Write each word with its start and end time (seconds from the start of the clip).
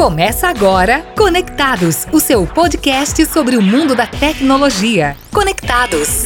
Começa 0.00 0.48
agora 0.48 1.02
Conectados, 1.14 2.06
o 2.10 2.18
seu 2.18 2.46
podcast 2.46 3.22
sobre 3.26 3.58
o 3.58 3.60
mundo 3.60 3.94
da 3.94 4.06
tecnologia. 4.06 5.14
Conectados. 5.30 6.24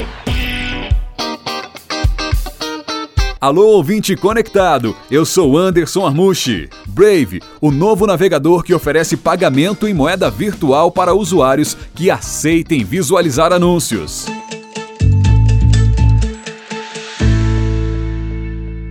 Alô, 3.41 3.67
ouvinte 3.71 4.15
conectado! 4.15 4.95
Eu 5.11 5.27
sou 5.27 5.59
Anderson 5.59 6.07
Armushi. 6.07 6.71
Brave, 6.87 7.43
o 7.61 7.73
novo 7.73 8.07
navegador 8.07 8.63
que 8.63 8.73
oferece 8.73 9.17
pagamento 9.17 9.89
em 9.89 9.93
moeda 9.93 10.31
virtual 10.31 10.93
para 10.93 11.13
usuários 11.13 11.77
que 11.97 12.13
aceitem 12.13 12.85
visualizar 12.85 13.53
anúncios. 13.53 14.27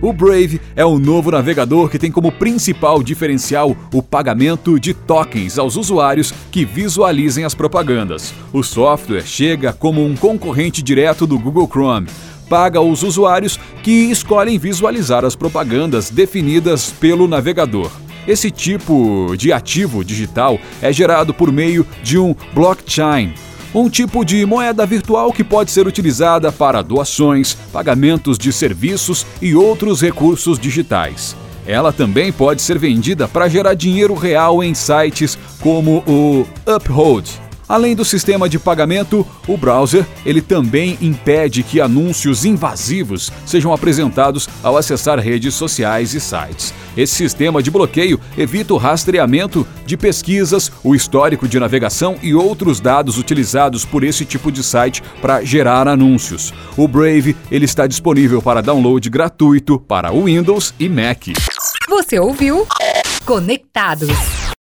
O 0.04 0.12
Brave 0.12 0.60
é 0.76 0.84
o 0.84 0.98
novo 0.98 1.30
navegador 1.30 1.88
que 1.88 1.98
tem 1.98 2.12
como 2.12 2.30
principal 2.30 3.02
diferencial 3.02 3.74
o 3.90 4.02
pagamento 4.02 4.78
de 4.78 4.92
tokens 4.92 5.58
aos 5.58 5.76
usuários 5.76 6.30
que 6.50 6.62
visualizem 6.62 7.42
as 7.42 7.54
propagandas. 7.54 8.34
O 8.52 8.62
software 8.62 9.22
chega 9.22 9.72
como 9.72 10.04
um 10.04 10.14
concorrente 10.14 10.82
direto 10.82 11.26
do 11.26 11.38
Google 11.38 11.66
Chrome. 11.66 12.06
Paga 12.50 12.80
aos 12.80 13.02
usuários 13.02 13.58
que 13.82 14.10
escolhem 14.10 14.58
visualizar 14.58 15.24
as 15.24 15.34
propagandas 15.34 16.10
definidas 16.10 16.90
pelo 16.90 17.26
navegador. 17.26 17.90
Esse 18.28 18.50
tipo 18.50 19.34
de 19.38 19.54
ativo 19.54 20.04
digital 20.04 20.58
é 20.82 20.92
gerado 20.92 21.32
por 21.32 21.50
meio 21.50 21.86
de 22.02 22.18
um 22.18 22.36
blockchain, 22.52 23.32
um 23.74 23.90
tipo 23.90 24.24
de 24.24 24.46
moeda 24.46 24.86
virtual 24.86 25.32
que 25.32 25.42
pode 25.42 25.70
ser 25.70 25.86
utilizada 25.86 26.52
para 26.52 26.80
doações, 26.80 27.54
pagamentos 27.72 28.38
de 28.38 28.52
serviços 28.52 29.26
e 29.42 29.54
outros 29.54 30.00
recursos 30.00 30.58
digitais. 30.58 31.36
Ela 31.66 31.92
também 31.92 32.30
pode 32.30 32.62
ser 32.62 32.78
vendida 32.78 33.26
para 33.26 33.48
gerar 33.48 33.74
dinheiro 33.74 34.14
real 34.14 34.62
em 34.62 34.74
sites 34.74 35.38
como 35.60 36.04
o 36.06 36.46
Uphold, 36.70 37.28
Além 37.68 37.94
do 37.94 38.04
sistema 38.04 38.48
de 38.48 38.58
pagamento, 38.58 39.26
o 39.46 39.56
browser 39.56 40.06
ele 40.24 40.42
também 40.42 40.98
impede 41.00 41.62
que 41.62 41.80
anúncios 41.80 42.44
invasivos 42.44 43.32
sejam 43.46 43.72
apresentados 43.72 44.48
ao 44.62 44.76
acessar 44.76 45.18
redes 45.18 45.54
sociais 45.54 46.14
e 46.14 46.20
sites. 46.20 46.74
Esse 46.96 47.14
sistema 47.14 47.62
de 47.62 47.70
bloqueio 47.70 48.20
evita 48.36 48.74
o 48.74 48.76
rastreamento 48.76 49.66
de 49.84 49.96
pesquisas, 49.96 50.70
o 50.82 50.94
histórico 50.94 51.48
de 51.48 51.58
navegação 51.58 52.16
e 52.22 52.34
outros 52.34 52.80
dados 52.80 53.18
utilizados 53.18 53.84
por 53.84 54.04
esse 54.04 54.24
tipo 54.24 54.52
de 54.52 54.62
site 54.62 55.02
para 55.20 55.42
gerar 55.42 55.88
anúncios. 55.88 56.52
O 56.76 56.86
Brave 56.86 57.36
ele 57.50 57.64
está 57.64 57.86
disponível 57.86 58.40
para 58.40 58.62
download 58.62 59.08
gratuito 59.08 59.78
para 59.78 60.12
Windows 60.12 60.74
e 60.78 60.88
Mac. 60.88 61.28
Você 61.88 62.18
ouviu? 62.18 62.66
Conectados 63.24 64.33